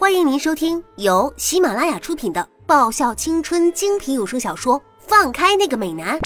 [0.00, 6.18] 欢迎您收听由喜马拉雅出品的爆笑青春精品有声小说《放开那个美男》，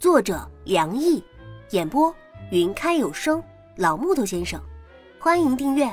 [0.00, 1.22] 作者梁毅，
[1.70, 2.12] 演播
[2.50, 3.40] 云开有声
[3.76, 4.60] 老木头先生。
[5.20, 5.88] 欢迎订阅。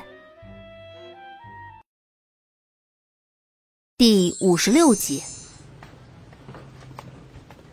[3.95, 5.21] 第五十六集。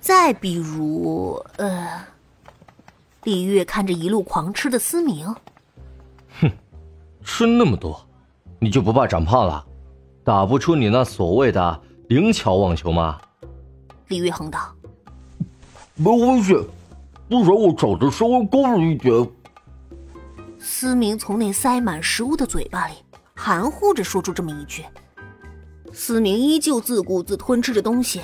[0.03, 2.05] 再比如，呃，
[3.23, 5.35] 李月看着一路狂吃的思明，
[6.43, 6.53] 哼，
[7.25, 8.06] 吃那么多。
[8.59, 9.65] 你就不怕长胖了，
[10.25, 13.19] 打不出你那所谓的灵巧网球吗？
[14.09, 14.75] 李玉恒道
[15.97, 16.55] ：“没关系，
[17.29, 19.29] 至少我长得稍微高了一点。”
[20.59, 22.95] 思明从那塞满食物的嘴巴里
[23.35, 24.85] 含糊着说出这么一句。
[25.93, 28.21] 思明依旧自顾自吞吃着东西，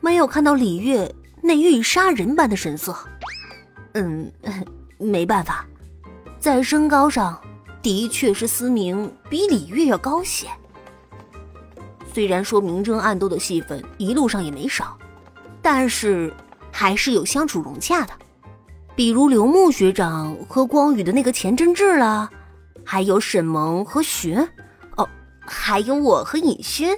[0.00, 2.94] 没有看到李月那欲杀人般的神色。
[3.94, 4.30] 嗯，
[4.98, 5.66] 没办法，
[6.38, 7.40] 在身高上。
[7.88, 10.46] 的确是思明比李月要高些，
[12.12, 14.94] 虽然说明争暗斗的戏份一路上也没少，
[15.62, 16.30] 但是
[16.70, 18.12] 还是有相处融洽的，
[18.94, 22.28] 比如刘牧学长和光宇的那个钱真志啦，
[22.84, 24.38] 还有沈萌和寻，
[24.98, 25.08] 哦，
[25.40, 26.94] 还有我和尹轩。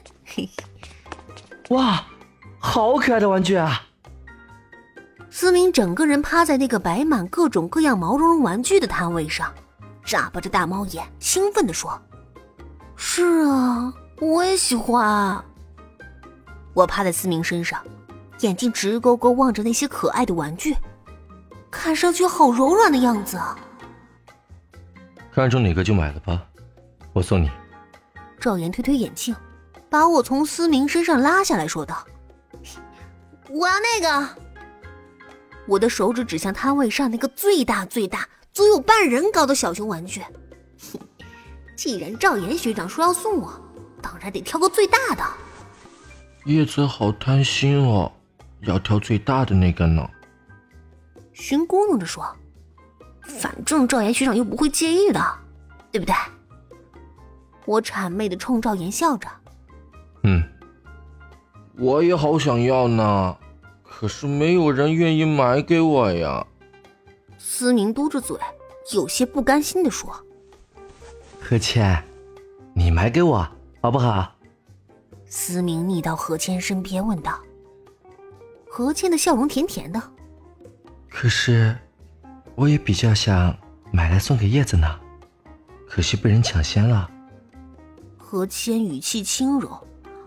[1.69, 2.05] 哇，
[2.59, 3.81] 好可爱的玩具啊！
[5.31, 9.55] 思明整个人趴在那个摆满各种各样毛茸茸玩具的摊位上。
[10.11, 11.97] 眨巴着大猫眼，兴奋地说
[12.99, 15.41] ：“是啊，我也喜欢。”
[16.75, 17.81] 我趴在思明身上，
[18.41, 20.77] 眼睛直勾勾望着那些可爱的玩具，
[21.71, 23.57] 看上去好柔软的样子啊！
[25.33, 26.43] 看中哪个就买了吧，
[27.13, 27.49] 我送你。
[28.41, 29.33] 赵岩推推眼镜，
[29.89, 32.05] 把我从思明身上拉下来说道
[33.49, 34.29] ：“我要那个。”
[35.69, 38.27] 我的手指指向摊位上那个最大最大。
[38.61, 40.21] 足有半人高的小熊玩具，
[41.75, 43.51] 既然赵岩学长说要送我，
[44.03, 45.25] 当然得挑个最大的。
[46.45, 48.13] 叶子好贪心哦，
[48.61, 50.07] 要挑最大的那个呢。
[51.33, 52.23] 寻咕哝着说
[53.25, 55.25] ：“反正赵岩学长又不会介意的，
[55.91, 56.15] 对不对？”
[57.65, 59.27] 我谄媚的冲赵岩笑着
[60.25, 60.43] ：“嗯，
[61.79, 63.39] 我也好想要呢，
[63.83, 66.47] 可是没有人愿意买给我呀。”
[67.43, 68.37] 思明嘟着嘴，
[68.93, 70.15] 有些不甘心的说
[71.41, 72.05] ：“何谦，
[72.75, 73.49] 你买给我
[73.81, 74.31] 好不好？”
[75.25, 77.41] 思明腻到何谦身边问道。
[78.69, 80.01] 何谦的笑容甜甜的。
[81.09, 81.75] 可是，
[82.55, 83.57] 我也比较想
[83.91, 84.87] 买来送给叶子呢，
[85.89, 87.11] 可惜被人抢先了。
[88.19, 89.71] 何谦语气轻柔，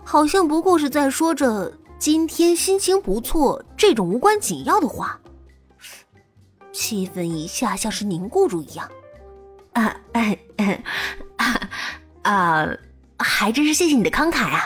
[0.04, 5.20] 好像不过是在说着今天心情不错这种无关紧要的话。
[6.74, 8.90] 气氛一下像是凝固住一样，
[9.74, 10.38] 啊，哎，
[12.24, 12.68] 啊，
[13.20, 14.66] 还真是谢谢你的慷慨啊！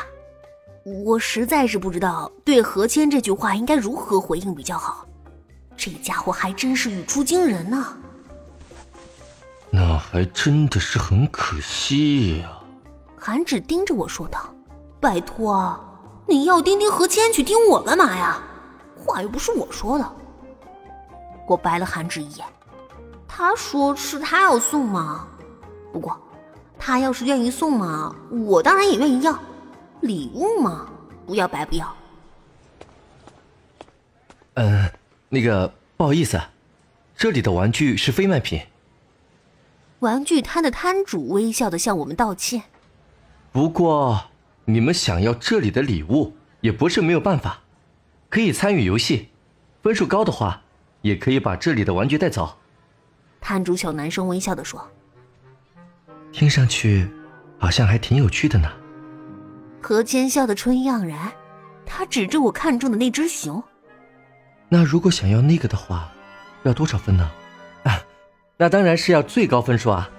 [1.05, 5.05] 我实在是不知道对何谦这句话应该如何回应比较好。
[5.75, 7.97] 这家伙还真是语出惊人呢。
[9.69, 12.57] 那还真的是很可惜呀。
[13.17, 14.49] 韩芷盯着我说道
[15.01, 15.77] ：“拜托，
[16.25, 18.41] 你要盯盯何谦去，盯我干嘛呀？
[18.95, 20.09] 话又不是我说的。”
[21.47, 22.45] 我白了韩芷一眼，
[23.25, 25.25] 他说是他要送嘛，
[25.93, 26.19] 不过
[26.77, 29.39] 他要是愿意送嘛，我当然也愿意要，
[30.01, 30.89] 礼物嘛，
[31.25, 31.95] 不要白不要。
[34.55, 34.91] 嗯，
[35.29, 36.37] 那个不好意思，
[37.15, 38.61] 这里的玩具是非卖品。
[39.99, 42.63] 玩具摊的摊主微笑的向我们道歉。
[43.53, 44.25] 不过
[44.65, 47.61] 你们想要这里的礼物也不是没有办法，
[48.29, 49.29] 可以参与游戏，
[49.81, 50.61] 分数高的话。
[51.07, 52.57] 也可以把这里的玩具带走。
[53.39, 54.85] 摊主小男生微笑的说
[56.31, 57.09] ：“听上去
[57.57, 58.69] 好像还挺有趣的呢。”
[59.81, 61.31] 何谦笑得春意盎然，
[61.85, 63.63] 他指着我看中的那只熊
[64.67, 66.11] ：“那如果想要那个的话，
[66.63, 67.31] 要多少分呢
[67.83, 68.01] ？”“啊，
[68.57, 70.09] 那当然是要最高分数啊！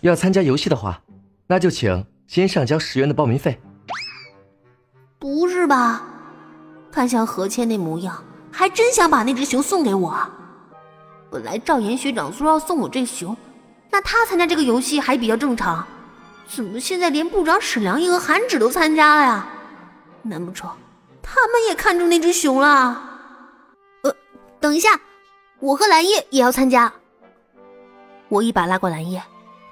[0.00, 1.00] 要参加游戏的话，
[1.46, 3.60] 那就请先上交十元的报名费。
[5.20, 6.02] ”“不是吧？
[6.90, 8.20] 看向何谦那模样。”
[8.56, 10.16] 还真想把那只熊送给我。
[11.30, 13.36] 本来赵岩学长说要送我这熊，
[13.90, 15.86] 那他参加这个游戏还比较正常。
[16.48, 19.46] 怎么现在连部长史良一和韩芷都参加了呀？
[20.22, 20.70] 难不成
[21.22, 23.20] 他们也看中那只熊了？
[24.00, 24.16] 呃，
[24.58, 24.88] 等一下，
[25.60, 26.90] 我和蓝叶也要参加。
[28.30, 29.22] 我一把拉过蓝叶，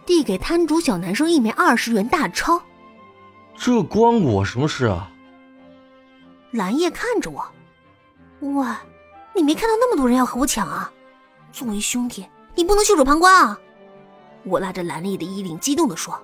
[0.04, 2.60] 递给摊主小男生一枚二十元大钞。
[3.56, 5.10] 这关我什么事啊？
[6.50, 7.42] 蓝叶看着我。
[8.52, 8.66] 喂，
[9.34, 10.90] 你没看到那么多人要和我抢啊？
[11.50, 13.58] 作为兄弟，你不能袖手旁观啊！
[14.42, 16.20] 我拉着兰丽的衣领，激动的说：“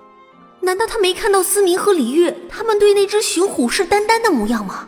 [0.61, 4.87] 难道他没看到思明和李月他们对那只熊虎视眈眈的模样吗？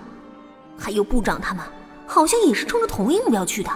[0.78, 1.66] 还有部长他们，
[2.06, 3.72] 好像也是冲着同一目标去的。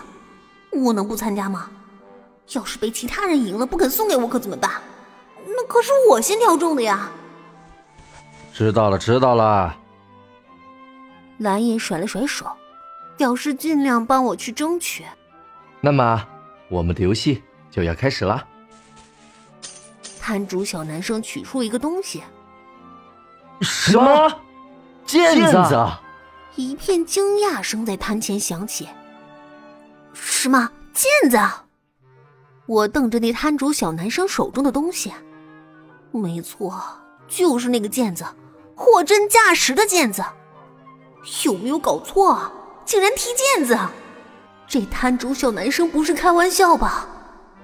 [0.72, 1.68] 我能不参加吗？
[2.54, 4.72] 要是被其他人赢了不肯送给我可怎么办？
[5.48, 7.10] 那可是我先挑中的呀！
[8.54, 9.76] 知道了，知道了。
[11.40, 12.46] 蓝叶甩了甩手，
[13.18, 15.04] 表示尽量帮我去争取。
[15.82, 16.26] 那么，
[16.70, 18.46] 我们的游戏就要开始了。
[20.22, 22.22] 摊主小男生取出一个东西，
[23.62, 24.42] 什么？
[25.08, 25.98] 毽子！
[26.56, 28.88] 一片惊讶声在摊前响起。
[30.14, 31.38] 什么毽子？
[32.66, 35.14] 我瞪着那摊主小男生手中的东西，
[36.12, 36.78] 没错，
[37.30, 38.26] 就是那个毽子，
[38.76, 40.22] 货真价实的毽子。
[41.46, 42.52] 有没有搞错啊？
[42.88, 43.78] 竟然踢毽子！
[44.66, 47.08] 这摊主小男生不是开玩笑吧？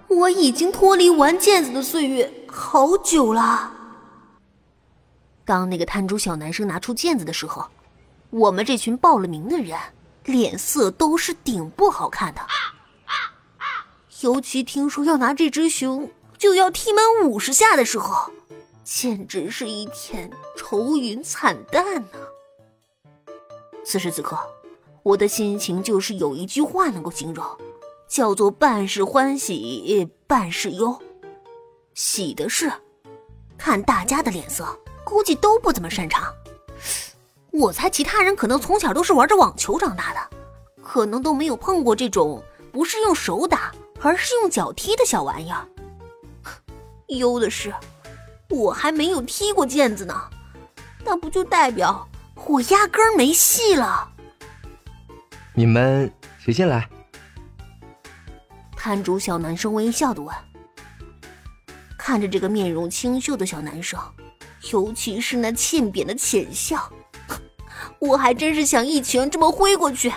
[0.09, 3.71] 我已经脱离玩毽子的岁月好久了。
[5.45, 7.65] 当那个摊主小男生拿出毽子的时候，
[8.31, 9.79] 我们这群报了名的人
[10.25, 12.41] 脸色都是顶不好看的。
[14.19, 18.29] 尤其听说要拿这只熊就要踢满五十下的时候，
[18.83, 22.19] 简直是一片愁云惨淡呢。
[23.85, 24.37] 此时此刻，
[25.03, 27.45] 我的心情就是有一句话能够形容，
[28.07, 30.97] 叫做半是欢喜半是忧。
[31.93, 32.71] 喜的是，
[33.57, 34.65] 看大家的脸色，
[35.03, 36.33] 估计都不怎么擅长。
[37.51, 40.37] 我猜其他人可能从小都是玩着网球长大的，
[40.81, 42.41] 可能都没有碰过这种
[42.71, 45.67] 不是用手打，而是用脚踢的小玩意儿。
[47.07, 47.73] 忧的是，
[48.49, 50.29] 我还没有踢过毽子呢，
[51.03, 52.07] 那不就代表？
[52.45, 54.11] 我压根儿没戏了。
[55.55, 56.89] 你们谁先来？
[58.75, 60.35] 摊主小男生微笑的问。
[61.97, 63.99] 看着这个面容清秀的小男生，
[64.71, 66.91] 尤其是那欠扁的浅笑，
[67.99, 70.11] 我还真是想一拳这么挥过去。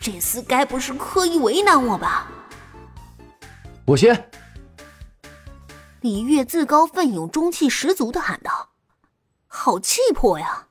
[0.00, 2.30] 这厮该不是刻意为难我吧？
[3.86, 4.30] 我先。
[6.00, 8.70] 李月自告奋勇、中气十足的喊道
[9.48, 10.68] ：“好气魄呀！”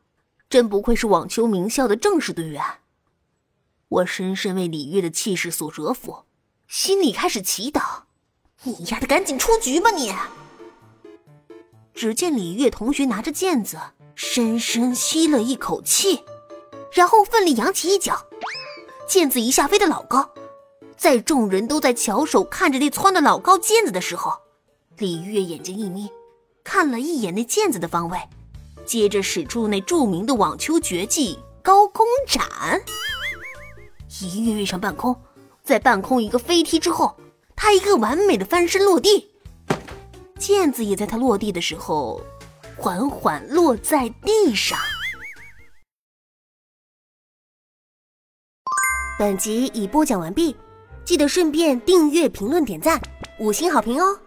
[0.49, 2.63] 真不愧是网球名校的正式队员。
[3.93, 6.23] 我深深为李月的气势所折服，
[6.67, 7.81] 心里开始祈祷
[8.63, 10.11] ：“你丫的，赶紧出局吧你！”
[11.93, 13.77] 只见李月同学拿着毽子，
[14.15, 16.23] 深深吸了一口气，
[16.91, 18.19] 然后奋力扬起一脚，
[19.07, 20.27] 毽子一下飞得老高。
[20.97, 24.33] 在众人都在翘首看着那窜的老高毽子的时候，
[24.97, 26.09] 李月眼睛一眯，
[26.63, 28.17] 看了一眼那毽子的方位。
[28.87, 32.83] 接着使出那著名的网球绝技高空斩，
[34.21, 35.15] 一跃跃上半空，
[35.63, 37.15] 在半空一个飞踢之后，
[37.55, 39.31] 他一个完美的翻身落地，
[40.37, 42.21] 毽子也在他落地的时候
[42.77, 44.77] 缓缓落在地上。
[49.17, 50.55] 本集已播讲完毕，
[51.05, 53.01] 记得顺便订阅、评论、点赞、
[53.39, 54.19] 五星好评哦！